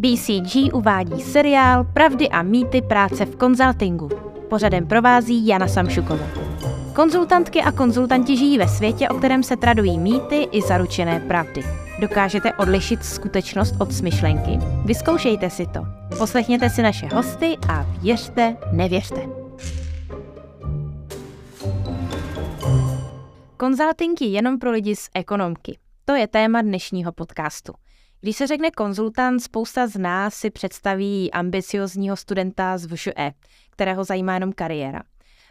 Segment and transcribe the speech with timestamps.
[0.00, 4.08] BCG uvádí seriál Pravdy a mýty práce v konzultingu.
[4.48, 6.26] Pořadem provází Jana Samšuková.
[6.94, 11.62] Konzultantky a konzultanti žijí ve světě, o kterém se tradují mýty i zaručené pravdy.
[12.00, 14.58] Dokážete odlišit skutečnost od smyšlenky?
[14.84, 15.86] Vyzkoušejte si to.
[16.18, 19.20] Poslechněte si naše hosty a věřte, nevěřte.
[23.56, 25.78] Konzulting je jenom pro lidi z ekonomky.
[26.04, 27.72] To je téma dnešního podcastu.
[28.20, 33.32] Když se řekne konzultant, spousta z nás si představí ambiciozního studenta z VŠE,
[33.70, 35.02] kterého zajímá jenom kariéra.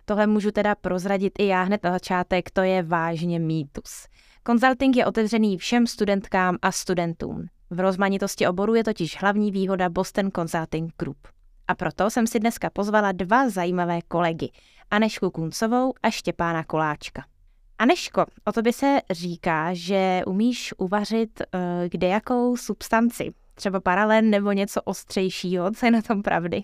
[0.05, 4.07] Tohle můžu teda prozradit i já hned na začátek, to je vážně mýtus.
[4.43, 7.45] Konzulting je otevřený všem studentkám a studentům.
[7.69, 11.27] V rozmanitosti oboru je totiž hlavní výhoda Boston Consulting Group.
[11.67, 14.51] A proto jsem si dneska pozvala dva zajímavé kolegy,
[14.91, 17.23] Anešku Kuncovou a Štěpána Koláčka.
[17.79, 24.81] Aneško, o tobě se říká, že umíš uvařit uh, kdejakou substanci, třeba paralen nebo něco
[24.81, 26.63] ostřejšího, co je na tom pravdy?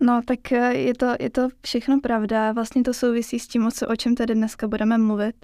[0.00, 2.52] No, tak eh, je to, je to všechno pravda.
[2.52, 5.36] Vlastně to souvisí s tím, o čem tady dneska budeme mluvit.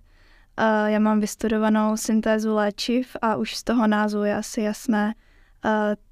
[0.61, 5.15] Uh, já mám vystudovanou syntézu léčiv a už z toho názvu je asi jasné,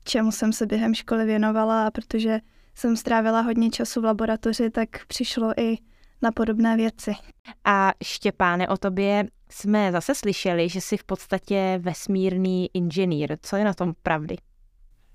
[0.04, 2.40] čemu jsem se během školy věnovala a protože
[2.74, 5.78] jsem strávila hodně času v laboratoři, tak přišlo i
[6.24, 7.12] na podobné věci.
[7.64, 13.36] A Štěpáne, o tobě jsme zase slyšeli, že jsi v podstatě vesmírný inženýr.
[13.42, 14.36] Co je na tom pravdy?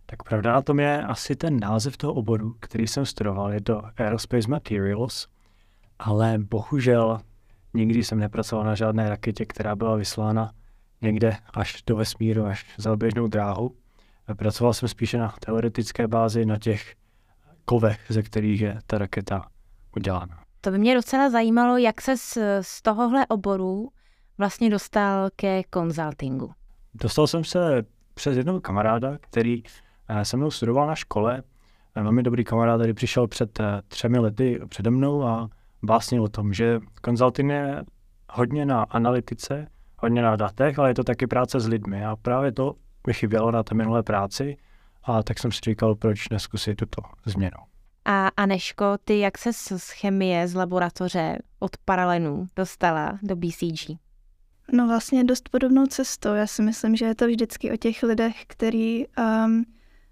[0.05, 3.81] Tak pravda na tom je asi ten název toho oboru, který jsem studoval, je to
[3.97, 5.27] Aerospace Materials,
[5.99, 7.19] ale bohužel
[7.73, 10.51] nikdy jsem nepracoval na žádné raketě, která byla vyslána
[11.01, 13.75] někde až do vesmíru, až za běžnou dráhou.
[14.37, 16.95] Pracoval jsem spíše na teoretické bázi, na těch
[17.65, 19.47] kovech, ze kterých je ta raketa
[19.95, 20.48] udělána.
[20.61, 23.89] To by mě docela zajímalo, jak se z, z tohohle oboru
[24.37, 26.51] vlastně dostal ke konzultingu.
[26.93, 29.63] Dostal jsem se přes jednoho kamaráda, který
[30.07, 31.43] eh, se mnou studoval na škole.
[31.95, 35.49] Eh, velmi dobrý kamarád, který přišel před eh, třemi lety přede mnou a
[35.83, 37.83] básnil o tom, že konzulting je
[38.31, 42.51] hodně na analytice, hodně na datech, ale je to taky práce s lidmi a právě
[42.51, 42.75] to
[43.07, 44.57] mi chybělo na té minulé práci
[45.03, 47.68] a tak jsem si říkal, proč neskusit tuto změnu.
[48.05, 53.89] A Aneško, ty jak se z chemie, z laboratoře od paralelů dostala do BCG?
[54.71, 56.33] No vlastně dost podobnou cestou.
[56.33, 59.65] Já si myslím, že je to vždycky o těch lidech, který um,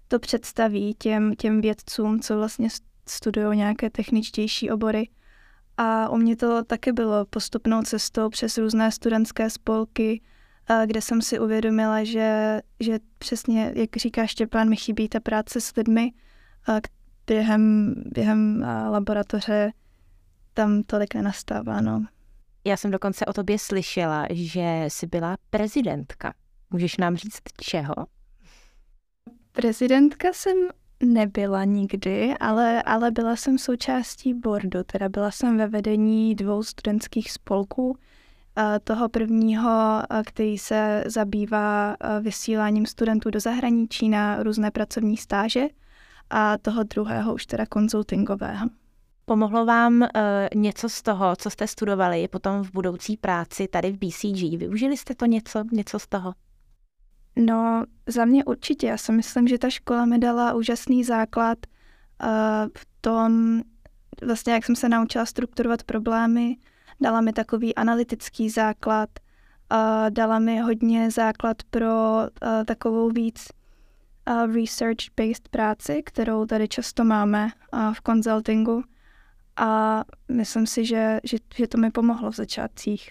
[0.08, 2.68] to představí těm, těm vědcům, co vlastně
[3.08, 5.08] studují nějaké techničtější obory.
[5.76, 10.20] A u mě to taky bylo postupnou cestou přes různé studentské spolky,
[10.86, 15.76] kde jsem si uvědomila, že, že přesně, jak říká Štěpán, mi chybí ta práce s
[15.76, 16.12] lidmi,
[17.28, 19.72] během, během laboratoře
[20.54, 21.80] tam tolik nenastává.
[21.80, 22.04] No.
[22.64, 26.34] Já jsem dokonce o tobě slyšela, že jsi byla prezidentka.
[26.70, 27.94] Můžeš nám říct čeho?
[29.52, 30.56] Prezidentka jsem
[31.02, 37.30] nebyla nikdy, ale, ale byla jsem součástí boardu, teda byla jsem ve vedení dvou studentských
[37.30, 37.98] spolků.
[38.84, 45.60] Toho prvního, který se zabývá vysíláním studentů do zahraničí na různé pracovní stáže
[46.30, 48.68] a toho druhého už teda konzultingového.
[49.24, 50.08] Pomohlo vám uh,
[50.54, 54.58] něco z toho, co jste studovali potom v budoucí práci tady v BCG?
[54.58, 56.34] Využili jste to něco, něco z toho?
[57.36, 58.86] No, za mě určitě.
[58.86, 61.58] Já si myslím, že ta škola mi dala úžasný základ
[62.22, 62.28] uh,
[62.78, 63.62] v tom,
[64.26, 66.56] vlastně jak jsem se naučila strukturovat problémy,
[67.00, 69.08] dala mi takový analytický základ,
[69.72, 73.48] uh, dala mi hodně základ pro uh, takovou víc
[74.28, 77.48] research-based práci, kterou tady často máme
[77.92, 78.82] v konzultingu
[79.56, 83.10] a myslím si, že, že, že to mi pomohlo v začátcích.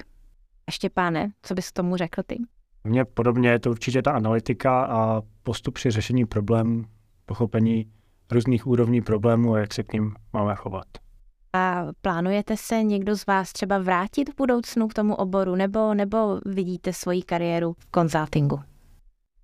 [0.68, 2.38] A Štěpáne, co bys k tomu řekl ty?
[2.84, 6.84] Mně podobně je to určitě ta analytika a postup při řešení problémů,
[7.26, 7.92] pochopení
[8.32, 10.88] různých úrovní problémů a jak se k ním máme chovat.
[11.54, 16.40] A plánujete se někdo z vás třeba vrátit v budoucnu k tomu oboru, nebo, nebo
[16.46, 18.60] vidíte svoji kariéru v konzultingu?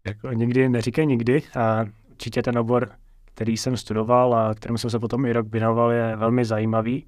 [0.06, 1.44] Jako nikdy neříkej nikdy.
[1.60, 2.90] A určitě ten obor,
[3.26, 7.06] který jsem studoval a kterým jsem se potom i rok věnoval, je velmi zajímavý.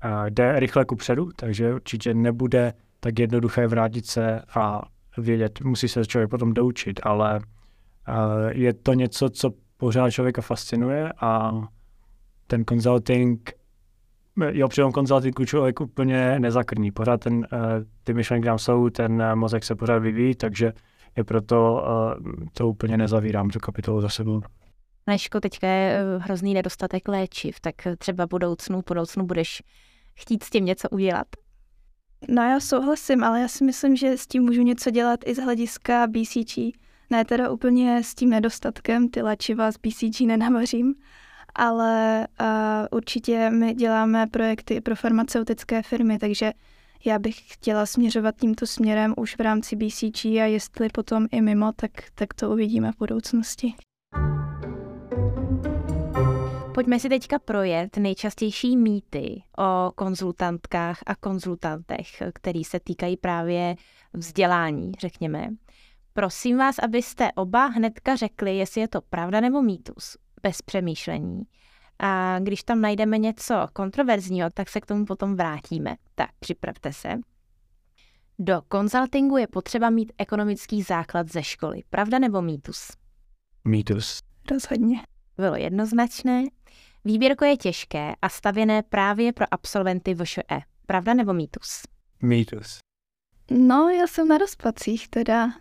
[0.00, 4.82] A jde rychle ku předu, takže určitě nebude tak jednoduché vrátit se a
[5.18, 7.40] vědět, musí se člověk potom doučit, ale
[8.48, 11.52] je to něco, co pořád člověka fascinuje a
[12.46, 13.50] ten consulting,
[14.50, 16.90] jo, při tom konzultingu člověk úplně nezakrní.
[16.90, 17.46] Pořád ten,
[18.04, 20.72] ty myšlenky tam jsou, ten mozek se pořád vyvíjí, takže
[21.18, 24.42] je proto uh, to úplně nezavírám, tu kapitolu za sebou.
[25.06, 29.62] Neško, teďka je eh, hrozný nedostatek léčiv, tak třeba budoucnu, budoucnu budeš
[30.14, 31.26] chtít s tím něco udělat?
[32.28, 35.38] No já souhlasím, ale já si myslím, že s tím můžu něco dělat i z
[35.38, 36.58] hlediska BCG,
[37.10, 40.94] Ne teda úplně s tím nedostatkem, ty léčiva z BCG nenavařím,
[41.54, 42.46] ale uh,
[42.90, 46.52] určitě my děláme projekty pro farmaceutické firmy, takže
[47.04, 51.72] já bych chtěla směřovat tímto směrem už v rámci BCG a jestli potom i mimo,
[51.72, 53.74] tak, tak to uvidíme v budoucnosti.
[56.74, 63.76] Pojďme si teďka projet nejčastější mýty o konzultantkách a konzultantech, který se týkají právě
[64.12, 65.48] vzdělání, řekněme.
[66.12, 71.42] Prosím vás, abyste oba hnedka řekli, jestli je to pravda nebo mýtus, bez přemýšlení.
[71.98, 75.96] A když tam najdeme něco kontroverzního, tak se k tomu potom vrátíme.
[76.14, 77.08] Tak, připravte se.
[78.38, 81.82] Do konzultingu je potřeba mít ekonomický základ ze školy.
[81.90, 82.92] Pravda nebo mýtus?
[83.64, 84.18] Mýtus.
[84.50, 85.02] Rozhodně.
[85.36, 86.44] Bylo jednoznačné.
[87.04, 90.60] Výběrko je těžké a stavěné právě pro absolventy VŠE.
[90.86, 91.82] Pravda nebo mýtus?
[92.22, 92.78] Mýtus.
[93.50, 95.52] No, já jsem na rozpacích teda,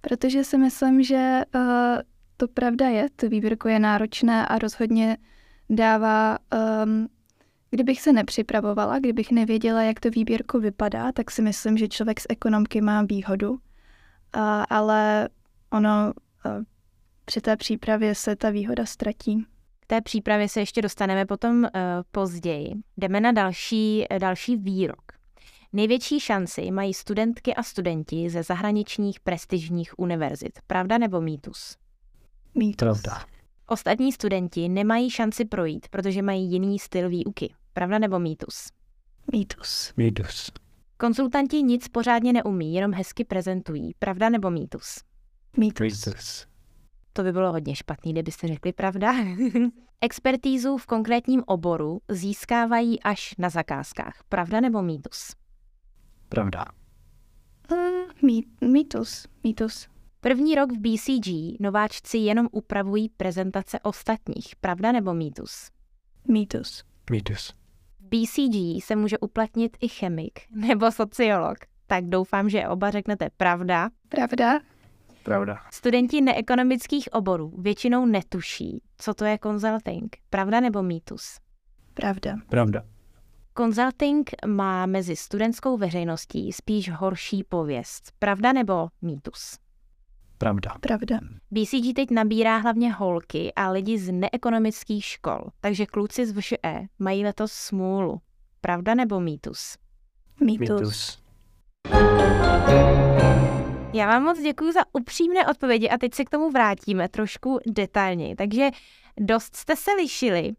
[0.00, 1.62] protože si myslím, že uh,
[2.36, 5.16] to pravda je, to výběrko je náročné a rozhodně
[5.70, 6.38] dává,
[6.84, 7.08] um,
[7.70, 12.26] kdybych se nepřipravovala, kdybych nevěděla, jak to výběrko vypadá, tak si myslím, že člověk z
[12.28, 13.58] ekonomky má výhodu, uh,
[14.70, 15.28] ale
[15.72, 16.12] ono
[16.46, 16.62] uh,
[17.24, 19.44] při té přípravě se ta výhoda ztratí.
[19.80, 21.68] K té přípravě se ještě dostaneme potom uh,
[22.10, 22.74] později.
[22.96, 25.02] Jdeme na další, další výrok.
[25.72, 30.58] Největší šanci mají studentky a studenti ze zahraničních prestižních univerzit.
[30.66, 31.76] Pravda nebo mýtus?
[32.54, 32.76] Mýtus.
[32.76, 33.35] Pravda.
[33.68, 37.54] Ostatní studenti nemají šanci projít, protože mají jiný styl výuky.
[37.72, 38.68] Pravda nebo mýtus?
[39.32, 39.92] Mýtus.
[39.96, 40.50] Mýtus.
[40.96, 43.94] Konzultanti nic pořádně neumí, jenom hezky prezentují.
[43.98, 45.00] Pravda nebo mýtus?
[45.56, 46.06] Mýtus.
[46.06, 46.46] Mýtus.
[47.12, 49.14] To by bylo hodně špatný, kdybyste řekli pravda.
[50.00, 54.22] Expertízu v konkrétním oboru získávají až na zakázkách.
[54.28, 55.34] Pravda nebo mýtus?
[56.28, 56.64] Pravda.
[57.72, 57.78] Uh,
[58.22, 59.26] mý, mýtus.
[59.44, 59.88] Mýtus.
[60.26, 64.56] První rok v BCG nováčci jenom upravují prezentace ostatních.
[64.60, 65.70] Pravda nebo mýtus?
[66.28, 66.84] Mýtus.
[67.10, 67.54] Mýtus.
[68.00, 71.58] V BCG se může uplatnit i chemik nebo sociolog.
[71.86, 73.88] Tak doufám, že oba řeknete pravda.
[74.08, 74.60] Pravda.
[75.22, 75.58] Pravda.
[75.72, 80.16] Studenti neekonomických oborů většinou netuší, co to je consulting.
[80.30, 81.38] Pravda nebo mýtus?
[81.94, 82.36] Pravda.
[82.48, 82.82] Pravda.
[83.58, 88.12] Consulting má mezi studentskou veřejností spíš horší pověst.
[88.18, 89.65] Pravda nebo mýtus?
[90.38, 90.70] Pravda.
[90.80, 91.18] Pravda.
[91.50, 97.24] BCG teď nabírá hlavně holky a lidi z neekonomických škol, takže kluci z VŠE mají
[97.24, 98.20] letos smůlu.
[98.60, 99.76] Pravda nebo mýtus?
[100.40, 100.70] Mýtus.
[100.70, 101.26] Mýtus.
[103.92, 108.34] Já vám moc děkuji za upřímné odpovědi a teď se k tomu vrátíme trošku detailněji.
[108.34, 108.70] Takže
[109.20, 110.52] dost jste se lišili.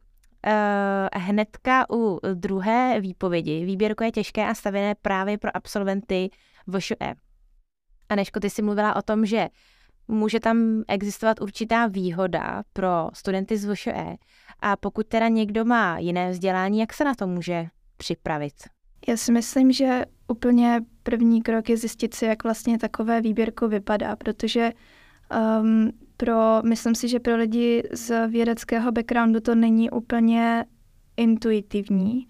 [0.47, 3.65] Uh, hnedka u druhé výpovědi.
[3.65, 6.29] Výběrko je těžké a stavěné právě pro absolventy
[6.67, 7.15] VŠE.
[8.09, 9.47] A Neško, ty jsi mluvila o tom, že
[10.07, 14.15] může tam existovat určitá výhoda pro studenty z VŠE
[14.59, 17.67] a pokud teda někdo má jiné vzdělání, jak se na to může
[17.97, 18.53] připravit?
[19.07, 24.15] Já si myslím, že úplně první krok je zjistit si, jak vlastně takové výběrko vypadá,
[24.15, 24.71] protože
[25.61, 30.65] um, pro, myslím si, že pro lidi z vědeckého backgroundu to není úplně
[31.17, 32.27] intuitivní.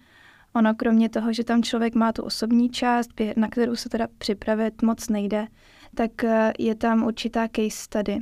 [0.54, 4.82] Ono kromě toho, že tam člověk má tu osobní část, na kterou se teda připravit
[4.82, 5.46] moc nejde,
[5.94, 8.18] tak eh, je tam určitá case study.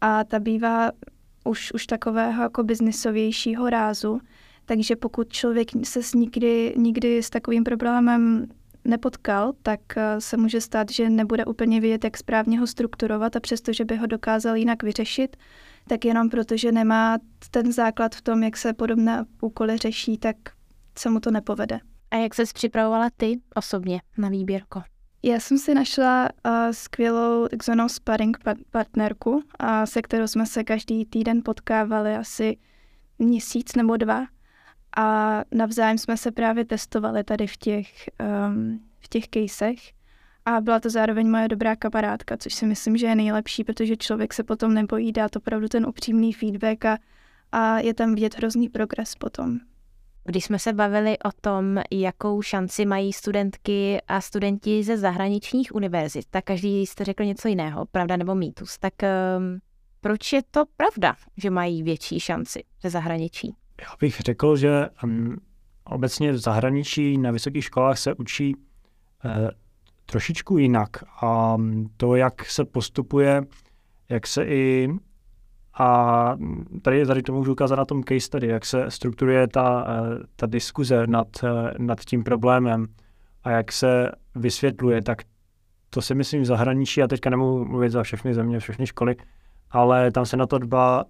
[0.00, 0.90] A ta bývá
[1.44, 4.20] už, už takového jako biznisovějšího rázu,
[4.64, 8.46] takže pokud člověk se s nikdy, nikdy s takovým problémem
[8.84, 13.40] nepotkal, tak eh, se může stát, že nebude úplně vědět, jak správně ho strukturovat a
[13.40, 15.36] přesto, že by ho dokázal jinak vyřešit,
[15.88, 17.18] tak jenom protože nemá
[17.50, 20.36] ten základ v tom, jak se podobné úkoly řeší, tak
[20.98, 21.80] se mu to nepovede.
[22.10, 24.82] A jak ses připravovala ty osobně na výběrko?
[25.22, 28.38] Já jsem si našla uh, skvělou takzvanou sparring
[28.70, 29.40] partnerku, uh,
[29.84, 32.56] se kterou jsme se každý týden potkávali asi
[33.18, 34.26] měsíc nebo dva.
[34.96, 38.08] A navzájem jsme se právě testovali tady v těch,
[38.48, 39.78] um, v těch casech.
[40.44, 44.34] A byla to zároveň moje dobrá kamarádka, což si myslím, že je nejlepší, protože člověk
[44.34, 46.98] se potom nebojí dát opravdu ten upřímný feedback a,
[47.52, 49.58] a je tam vidět hrozný progres potom.
[50.28, 56.24] Když jsme se bavili o tom, jakou šanci mají studentky a studenti ze zahraničních univerzit,
[56.30, 58.78] tak každý jste řekl něco jiného, pravda nebo mýtus.
[58.78, 59.58] Tak um,
[60.00, 63.54] proč je to pravda, že mají větší šanci ze zahraničí?
[63.80, 65.36] Já bych řekl, že um,
[65.84, 69.48] obecně v zahraničí na vysokých školách se učí uh,
[70.06, 71.04] trošičku jinak.
[71.22, 71.56] A
[71.96, 73.42] to, jak se postupuje,
[74.08, 74.88] jak se i
[75.78, 76.36] a
[76.82, 80.46] tady, tady to můžu ukázat na tom case study, jak se strukturuje ta, eh, ta
[80.46, 82.86] diskuze nad, eh, nad tím problémem
[83.44, 85.18] a jak se vysvětluje, tak
[85.90, 89.16] to si myslím v zahraničí, já teďka nemohu mluvit za všechny země, všechny školy,
[89.70, 91.04] ale tam se na to dbá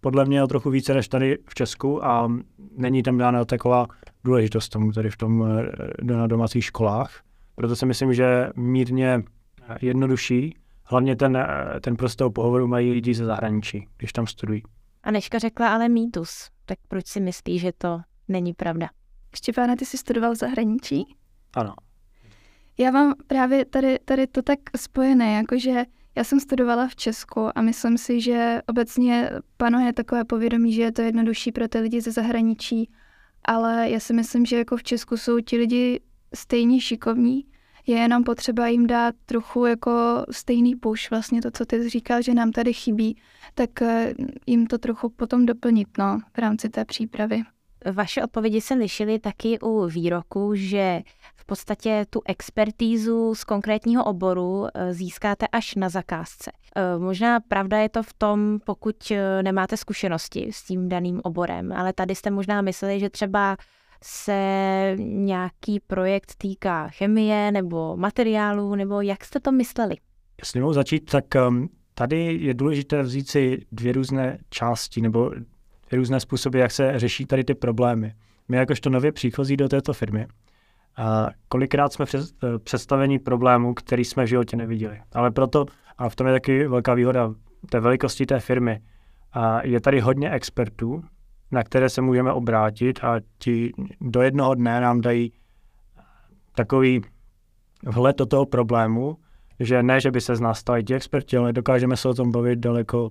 [0.00, 2.32] podle mě trochu více než tady v Česku a
[2.76, 3.86] není tam dána taková
[4.24, 7.20] důležitost tomu tady v tom eh, na domácích školách.
[7.54, 9.22] Proto si myslím, že mírně
[9.80, 10.54] jednodušší,
[10.84, 14.62] hlavně ten, eh, ten prostou pohovoru mají lidi ze zahraničí, když tam studují.
[15.02, 18.88] A Neška řekla ale mýtus, tak proč si myslí, že to není pravda?
[19.36, 21.16] Štěpáne, ty jsi studoval v zahraničí?
[21.56, 21.74] Ano.
[22.78, 25.84] Já mám právě tady, tady to tak spojené, jakože
[26.16, 30.92] já jsem studovala v Česku a myslím si, že obecně panuje takové povědomí, že je
[30.92, 32.90] to jednodušší pro ty lidi ze zahraničí,
[33.44, 36.00] ale já si myslím, že jako v Česku jsou ti lidi
[36.34, 37.46] stejně šikovní,
[37.86, 42.34] je jenom potřeba jim dát trochu jako stejný push, vlastně to, co ty říkal, že
[42.34, 43.16] nám tady chybí,
[43.54, 44.14] tak eh,
[44.46, 47.42] jim to trochu potom doplnit no, v rámci té přípravy.
[47.92, 51.00] Vaše odpovědi se lišily taky u výroku, že
[51.36, 56.50] v podstatě tu expertízu z konkrétního oboru eh, získáte až na zakázce.
[56.76, 59.12] Eh, možná pravda je to v tom, pokud
[59.42, 63.56] nemáte zkušenosti s tím daným oborem, ale tady jste možná mysleli, že třeba
[64.04, 69.94] se nějaký projekt týká chemie nebo materiálu, nebo jak jste to mysleli?
[70.38, 75.30] Jestli mohu začít, tak ehm, tady je důležité vzít si dvě různé části nebo
[75.92, 78.14] různé způsoby, jak se řeší tady ty problémy.
[78.48, 80.26] My jakožto nově příchozí do této firmy,
[80.96, 85.00] a kolikrát jsme přes, eh, představení problémů, který jsme v životě neviděli.
[85.12, 85.66] Ale proto,
[85.98, 87.34] a v tom je taky velká výhoda
[87.70, 88.80] té velikosti té firmy,
[89.32, 91.04] a je tady hodně expertů,
[91.50, 95.32] na které se můžeme obrátit a ti do jednoho dne nám dají
[96.54, 97.00] takový
[97.86, 99.16] vhled do toho problému,
[99.60, 102.30] že ne, že by se z nás stali ti experti, ale dokážeme se o tom
[102.30, 103.10] bavit daleko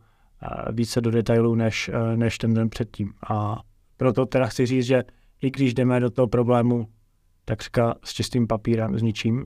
[0.71, 3.13] více do detailů než, e, než ten den předtím.
[3.29, 3.61] A
[3.97, 5.03] proto teda chci říct, že
[5.41, 6.87] i když jdeme do toho problému
[7.45, 9.45] takřka s čistým papírem, s ničím,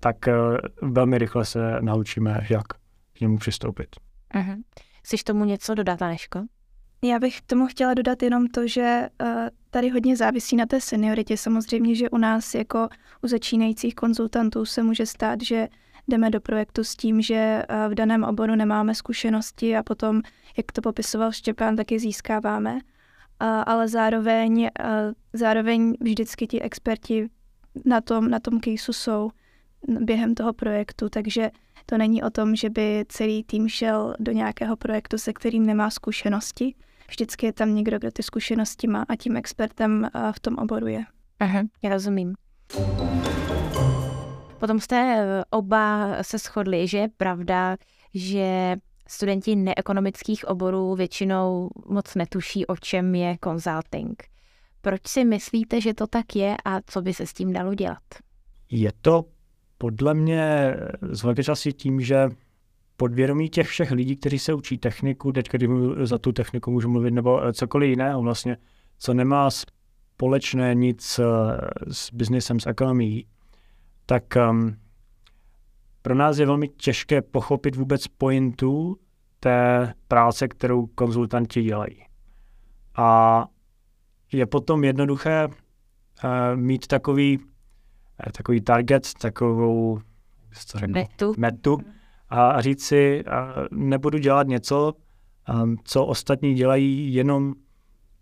[0.00, 0.34] tak e,
[0.82, 2.66] velmi rychle se naučíme, jak
[3.12, 3.96] k němu přistoupit.
[4.34, 4.62] Uh-huh.
[5.02, 6.40] Chceš tomu něco dodat, Aneško?
[7.02, 9.28] Já bych tomu chtěla dodat jenom to, že uh,
[9.70, 11.36] tady hodně závisí na té senioritě.
[11.36, 12.88] Samozřejmě, že u nás jako
[13.22, 15.68] u začínajících konzultantů se může stát, že
[16.08, 20.22] jdeme do projektu s tím, že eh, v daném oboru nemáme zkušenosti a potom,
[20.56, 22.78] jak to popisoval Štěpán, taky získáváme.
[23.40, 27.28] Ale zároveň, eh, zároveň vždycky ti experti
[27.84, 29.30] na tom, na tom caseu jsou
[29.88, 31.50] během toho projektu, takže
[31.86, 35.90] to není o tom, že by celý tým šel do nějakého projektu, se kterým nemá
[35.90, 36.74] zkušenosti.
[37.08, 40.86] Vždycky je tam někdo, kdo ty zkušenosti má a tím expertem eh, v tom oboru
[40.86, 41.04] je.
[41.40, 42.34] Aha, já rozumím.
[44.58, 47.76] Potom jste eh, oba se shodli, že je pravda,
[48.14, 48.76] že
[49.08, 54.22] studenti neekonomických oborů většinou moc netuší, o čem je consulting.
[54.80, 58.02] Proč si myslíte, že to tak je a co by se s tím dalo dělat?
[58.70, 59.24] Je to
[59.78, 62.28] podle mě z velké části tím, že
[62.96, 65.70] podvědomí těch všech lidí, kteří se učí techniku, teď když
[66.02, 68.56] za tu techniku můžu mluvit, nebo eh, cokoliv jiného vlastně,
[68.98, 71.24] co nemá společné nic eh,
[71.92, 73.26] s biznesem, s ekonomií,
[74.06, 74.76] tak um,
[76.02, 78.96] pro nás je velmi těžké pochopit vůbec pointu
[79.40, 82.02] té práce, kterou konzultanti dělají.
[82.96, 83.44] A
[84.32, 85.52] je potom jednoduché uh,
[86.54, 87.38] mít takový,
[88.32, 89.98] takový target, takovou
[90.66, 91.34] co řeknu, metu.
[91.36, 91.78] metu
[92.28, 94.92] a, a říct si, uh, nebudu dělat něco,
[95.62, 97.54] um, co ostatní dělají jenom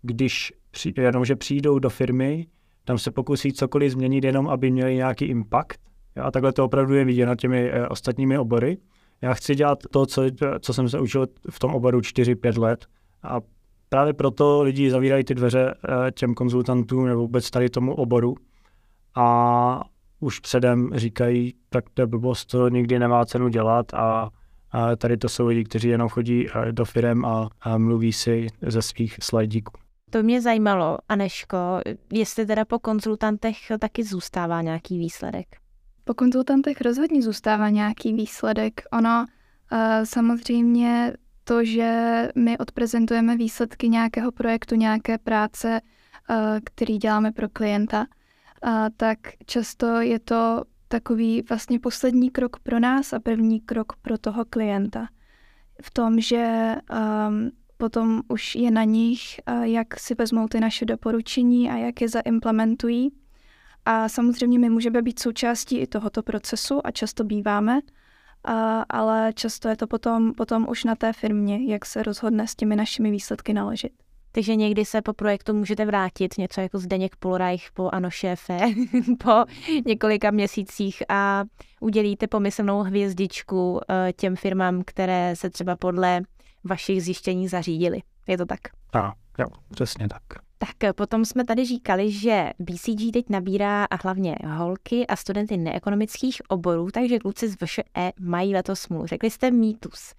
[0.01, 2.47] když při, jenom, že přijdou do firmy
[2.85, 5.79] tam se pokusí cokoliv změnit jenom, aby měli nějaký impact.
[6.21, 8.77] A takhle to opravdu je vidět nad těmi e, ostatními obory.
[9.21, 10.23] Já chci dělat to, co,
[10.59, 12.85] co jsem se učil v tom oboru 4-5 let.
[13.23, 13.41] A
[13.89, 15.73] právě proto lidi zavírají ty dveře
[16.07, 18.35] e, těm konzultantům nebo vůbec tady tomu oboru.
[19.15, 19.81] A
[20.19, 24.29] už předem říkají, tak to je blbost, to nikdy nemá cenu dělat a,
[24.71, 28.47] a tady to jsou lidi, kteří jenom chodí e, do firem a, a mluví si
[28.61, 29.73] ze svých slajdíků.
[30.09, 31.57] To mě zajímalo, Aneško,
[32.13, 35.47] jestli teda po konzultantech taky zůstává nějaký výsledek.
[36.03, 38.81] Po konzultantech rozhodně zůstává nějaký výsledek.
[38.93, 39.25] Ono
[39.71, 45.81] uh, samozřejmě to, že my odprezentujeme výsledky nějakého projektu, nějaké práce,
[46.29, 48.05] uh, který děláme pro klienta,
[48.63, 54.17] uh, tak často je to takový vlastně poslední krok pro nás a první krok pro
[54.17, 55.07] toho klienta.
[55.81, 56.75] V tom, že
[57.27, 62.09] um, potom už je na nich, jak si vezmou ty naše doporučení a jak je
[62.09, 63.11] zaimplementují.
[63.85, 67.79] A samozřejmě my můžeme být součástí i tohoto procesu a často býváme,
[68.43, 72.55] a, ale často je to potom, potom už na té firmě, jak se rozhodne s
[72.55, 74.04] těmi našimi výsledky naložit.
[74.35, 78.59] Takže někdy se po projektu můžete vrátit, něco jako Zdeněk Polreich po Ano šéfe,
[79.23, 79.45] po
[79.85, 81.43] několika měsících a
[81.79, 86.21] udělíte pomyslnou hvězdičku eh, těm firmám, které se třeba podle
[86.63, 88.01] vašich zjištění zařídily.
[88.27, 88.59] Je to tak?
[88.93, 90.21] A, jo, přesně tak.
[90.57, 95.57] Tak eh, potom jsme tady říkali, že BCG teď nabírá a hlavně holky a studenty
[95.57, 99.07] neekonomických oborů, takže kluci z VŠE mají letos smůlu.
[99.07, 100.13] Řekli jste mýtus.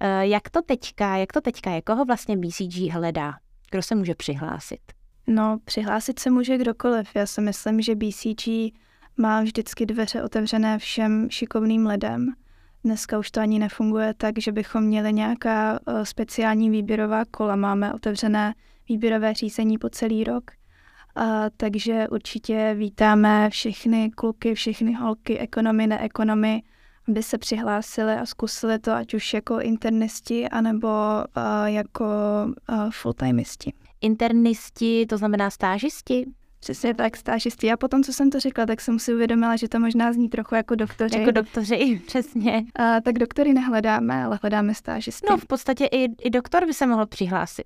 [0.00, 1.82] Eh, jak to teďka, jak to teďka je?
[1.82, 3.34] Koho vlastně BCG hledá?
[3.76, 4.80] Kdo se může přihlásit?
[5.26, 7.08] No, přihlásit se může kdokoliv.
[7.14, 8.48] Já si myslím, že BCG
[9.16, 12.32] má vždycky dveře otevřené všem šikovným lidem.
[12.84, 17.56] Dneska už to ani nefunguje tak, že bychom měli nějaká eh, speciální výběrová kola.
[17.56, 18.54] Máme otevřené
[18.88, 20.50] výběrové řízení po celý rok.
[21.14, 26.62] A, takže určitě vítáme všechny kluky, všechny holky, ekonomy, neekonomy,
[27.08, 32.04] aby se přihlásili a zkusili to, ať už jako internisti, anebo uh, jako
[32.70, 33.72] uh, fulltimeisti.
[34.00, 36.26] Internisti, to znamená stážisti?
[36.60, 37.72] Přesně tak, stážisti.
[37.72, 40.54] A potom, co jsem to řekla, tak jsem si uvědomila, že to možná zní trochu
[40.54, 41.18] jako doktoři.
[41.18, 42.64] Jako doktoři, přesně.
[42.74, 45.26] A, tak doktory nehledáme, ale hledáme stážisty.
[45.30, 47.64] No, v podstatě i, i doktor by se mohl přihlásit.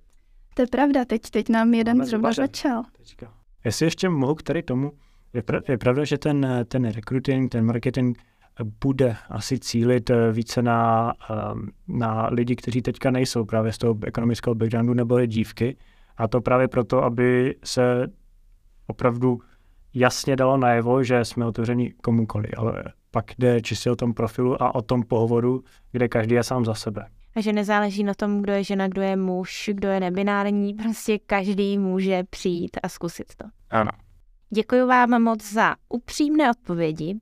[0.53, 2.83] To je pravda, teď, teď nám jeden Máme zhruba začal.
[3.65, 4.91] Jestli ještě mohu k tady tomu,
[5.33, 8.17] je, pra, je pravda, že ten, ten recruiting, ten marketing
[8.81, 13.97] bude asi cílit eh, více na, ehm, na lidi, kteří teďka nejsou právě z toho
[14.05, 15.77] ekonomického backgroundu nebo je dívky.
[16.17, 18.07] A to právě proto, aby se
[18.87, 19.39] opravdu
[19.93, 24.75] jasně dalo najevo, že jsme otevřeni komukoli, ale pak jde čistě o tom profilu a
[24.75, 27.05] o tom pohovoru, kde každý je sám za sebe.
[27.35, 31.19] A že nezáleží na tom, kdo je žena, kdo je muž, kdo je nebinární, prostě
[31.19, 33.45] každý může přijít a zkusit to.
[33.69, 33.91] Ano.
[34.49, 37.19] Děkuji vám moc za upřímné odpovědi.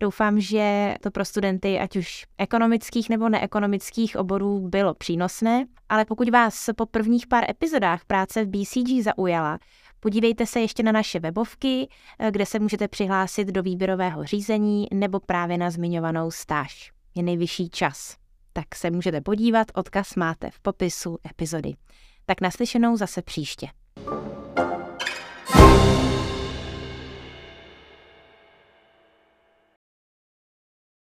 [0.00, 6.28] Doufám, že to pro studenty, ať už ekonomických nebo neekonomických oborů, bylo přínosné, ale pokud
[6.28, 9.58] vás po prvních pár epizodách práce v BCG zaujala,
[10.00, 11.88] podívejte se ještě na naše webovky,
[12.30, 16.92] kde se můžete přihlásit do výběrového řízení nebo právě na zmiňovanou stáž.
[17.14, 18.16] Je nejvyšší čas.
[18.52, 21.74] Tak se můžete podívat, odkaz máte v popisu epizody.
[22.26, 23.68] Tak naslyšenou zase příště.